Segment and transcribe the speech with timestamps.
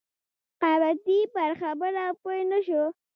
[0.61, 2.83] قبطي پر خبره پوی نه شو.